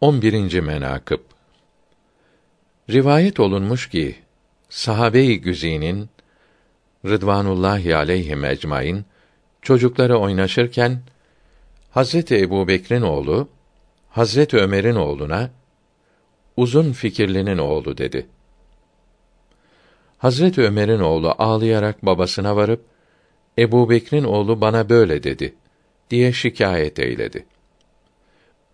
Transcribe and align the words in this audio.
11. 0.00 0.60
menakıb 0.60 1.20
Rivayet 2.90 3.40
olunmuş 3.40 3.88
ki 3.88 4.16
sahabe-i 4.68 5.40
güzinin 5.40 6.08
Rıdvanullahi 7.04 7.96
aleyhim 7.96 8.44
ecmaîn 8.44 9.04
çocukları 9.62 10.18
oynaşırken 10.18 11.00
Hazreti 11.90 12.38
Ebubekir'in 12.38 13.02
oğlu 13.02 13.48
Hazreti 14.10 14.56
Ömer'in 14.56 14.94
oğluna 14.94 15.50
uzun 16.56 16.92
fikirlinin 16.92 17.58
oğlu 17.58 17.98
dedi. 17.98 18.26
Hazreti 20.18 20.62
Ömer'in 20.62 21.00
oğlu 21.00 21.34
ağlayarak 21.38 22.06
babasına 22.06 22.56
varıp 22.56 22.84
Ebu 23.58 23.90
Bekir'in 23.90 24.24
oğlu 24.24 24.60
bana 24.60 24.88
böyle 24.88 25.22
dedi 25.22 25.54
diye 26.10 26.32
şikayet 26.32 26.98
eyledi. 26.98 27.46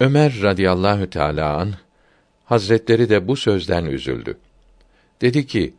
Ömer 0.03 0.43
radıyallahu 0.43 1.11
teâlâ 1.11 1.57
an 1.57 1.73
Hazretleri 2.45 3.09
de 3.09 3.29
bu 3.29 3.37
sözden 3.37 3.85
üzüldü. 3.85 4.39
Dedi 5.21 5.47
ki, 5.47 5.75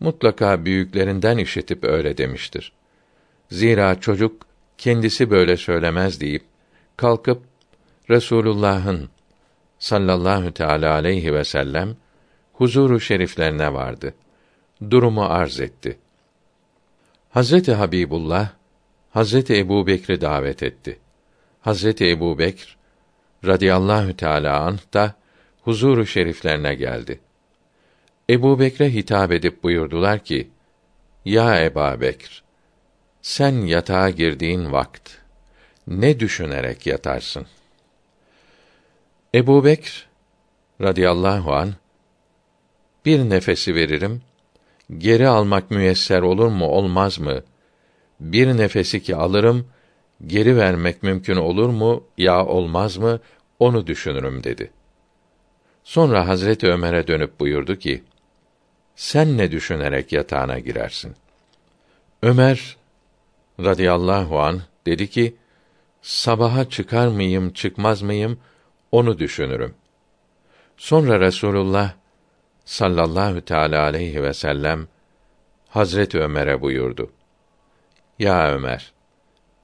mutlaka 0.00 0.64
büyüklerinden 0.64 1.38
işitip 1.38 1.84
öyle 1.84 2.16
demiştir. 2.16 2.72
Zira 3.50 4.00
çocuk 4.00 4.46
kendisi 4.78 5.30
böyle 5.30 5.56
söylemez 5.56 6.20
deyip 6.20 6.42
kalkıp 6.96 7.42
Resulullah'ın 8.10 9.08
sallallahu 9.78 10.52
teala 10.52 10.94
aleyhi 10.94 11.34
ve 11.34 11.44
sellem 11.44 11.96
huzuru 12.52 13.00
şeriflerine 13.00 13.74
vardı. 13.74 14.14
Durumu 14.90 15.24
arz 15.24 15.60
etti. 15.60 15.98
Hazreti 17.30 17.72
Habibullah 17.72 18.48
Hazreti 19.10 19.58
Ebu 19.58 19.86
Bekri 19.86 20.20
davet 20.20 20.62
etti. 20.62 20.98
Hazreti 21.60 22.10
Ebu 22.10 22.38
Bekr 22.38 22.79
radıyallahu 23.44 24.16
teala 24.16 24.60
anh 24.60 24.94
da 24.94 25.14
huzuru 25.62 26.06
şeriflerine 26.06 26.74
geldi. 26.74 27.20
Ebu 28.30 28.60
Bekre 28.60 28.94
hitap 28.94 29.32
edip 29.32 29.62
buyurdular 29.62 30.18
ki, 30.18 30.50
Ya 31.24 31.64
Eba 31.64 32.00
Bekr, 32.00 32.42
sen 33.22 33.52
yatağa 33.52 34.10
girdiğin 34.10 34.72
vakt, 34.72 35.10
ne 35.86 36.20
düşünerek 36.20 36.86
yatarsın? 36.86 37.46
Ebu 39.34 39.64
Bekr, 39.64 40.08
radıyallahu 40.80 41.52
an, 41.54 41.74
bir 43.04 43.30
nefesi 43.30 43.74
veririm, 43.74 44.22
geri 44.98 45.28
almak 45.28 45.70
müyesser 45.70 46.22
olur 46.22 46.48
mu, 46.48 46.66
olmaz 46.66 47.18
mı? 47.18 47.42
Bir 48.20 48.56
nefesi 48.56 49.02
ki 49.02 49.16
alırım, 49.16 49.68
geri 50.26 50.56
vermek 50.56 51.02
mümkün 51.02 51.36
olur 51.36 51.68
mu 51.68 52.04
ya 52.18 52.46
olmaz 52.46 52.96
mı 52.96 53.20
onu 53.58 53.86
düşünürüm 53.86 54.44
dedi. 54.44 54.70
Sonra 55.84 56.28
Hazreti 56.28 56.66
Ömer'e 56.66 57.06
dönüp 57.06 57.40
buyurdu 57.40 57.76
ki: 57.76 58.04
Sen 58.96 59.38
ne 59.38 59.50
düşünerek 59.50 60.12
yatağına 60.12 60.58
girersin? 60.58 61.14
Ömer 62.22 62.76
radıyallahu 63.60 64.40
an 64.40 64.62
dedi 64.86 65.10
ki: 65.10 65.36
Sabaha 66.02 66.68
çıkar 66.68 67.08
mıyım, 67.08 67.52
çıkmaz 67.52 68.02
mıyım 68.02 68.38
onu 68.92 69.18
düşünürüm. 69.18 69.74
Sonra 70.76 71.20
Resulullah 71.20 71.92
sallallahu 72.64 73.40
teala 73.40 73.82
aleyhi 73.82 74.22
ve 74.22 74.34
sellem 74.34 74.88
Hazreti 75.68 76.18
Ömer'e 76.18 76.60
buyurdu. 76.60 77.10
Ya 78.18 78.52
Ömer, 78.52 78.92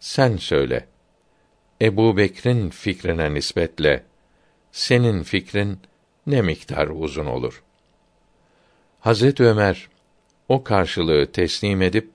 sen 0.07 0.37
söyle. 0.37 0.87
Ebu 1.83 2.17
Bekr'in 2.17 2.71
fikrine 2.71 3.35
nispetle 3.35 4.05
senin 4.73 5.23
fikrin 5.23 5.79
ne 6.27 6.43
miktar 6.43 6.89
uzun 6.89 7.27
olur? 7.27 7.63
Hazret 9.01 9.41
Ömer 9.41 9.89
o 10.49 10.65
karşılığı 10.65 11.33
teslim 11.33 11.83
edip 11.83 12.11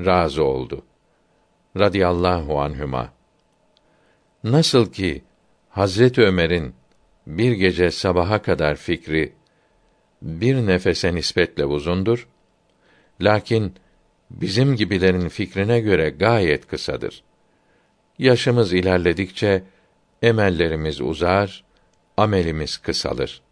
razı 0.00 0.44
oldu. 0.44 0.84
Radiyallahu 1.78 2.60
anhüma. 2.60 3.12
Nasıl 4.44 4.92
ki 4.92 5.24
Hazret 5.70 6.18
Ömer'in 6.18 6.74
bir 7.26 7.52
gece 7.52 7.90
sabaha 7.90 8.42
kadar 8.42 8.76
fikri 8.76 9.32
bir 10.22 10.56
nefese 10.56 11.14
nispetle 11.14 11.64
uzundur. 11.64 12.28
Lakin 13.20 13.74
bizim 14.40 14.76
gibilerin 14.76 15.28
fikrine 15.28 15.80
göre 15.80 16.10
gayet 16.10 16.66
kısadır. 16.66 17.22
Yaşımız 18.18 18.72
ilerledikçe 18.72 19.62
emellerimiz 20.22 21.00
uzar, 21.00 21.64
amelimiz 22.16 22.76
kısalır. 22.76 23.42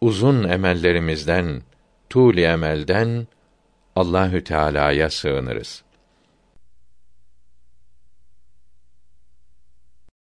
Uzun 0.00 0.48
emellerimizden, 0.48 1.62
tûl 2.10 2.40
emelden 2.40 3.26
Allahü 3.96 4.44
Teala'ya 4.44 5.10
sığınırız. 5.10 5.84